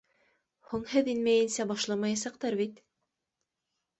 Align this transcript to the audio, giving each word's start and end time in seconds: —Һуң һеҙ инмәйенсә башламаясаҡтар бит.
—Һуң 0.69 0.85
һеҙ 0.93 1.09
инмәйенсә 1.13 1.67
башламаясаҡтар 1.73 2.57
бит. 2.63 2.79